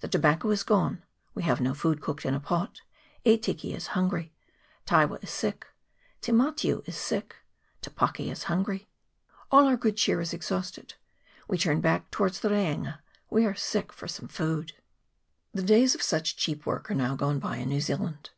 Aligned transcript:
The 0.00 0.08
tobacco 0.08 0.50
is 0.50 0.62
gone: 0.62 1.04
we 1.34 1.42
have 1.42 1.58
no 1.58 1.72
food 1.72 2.02
cooked 2.02 2.26
in 2.26 2.34
a 2.34 2.38
pot: 2.38 2.82
Etiki 3.24 3.74
is 3.74 3.86
hungry: 3.96 4.34
Taewa 4.84 5.18
is 5.22 5.30
sick: 5.30 5.66
Te 6.20 6.32
Matiu 6.32 6.86
is 6.86 6.98
sick: 6.98 7.34
Te 7.80 7.88
Paki 7.90 8.30
is 8.30 8.42
hungry: 8.52 8.90
all 9.50 9.66
our 9.66 9.78
good 9.78 9.96
cheer 9.96 10.20
is 10.20 10.34
exhausted: 10.34 10.96
we 11.48 11.56
turn 11.56 11.80
back 11.80 12.10
towards 12.10 12.40
the 12.40 12.50
Reinga: 12.50 12.98
we 13.30 13.46
are 13.46 13.54
sick 13.54 13.90
for 13.90 14.06
some 14.06 14.28
food. 14.28 14.74
The 15.54 15.62
days 15.62 15.94
of 15.94 16.02
such 16.02 16.36
cheap 16.36 16.66
work 16.66 16.90
are 16.90 16.94
now 16.94 17.16
gone 17.16 17.38
by 17.38 17.56
in 17.56 17.70
New 17.70 17.80
Zealand. 17.80 18.28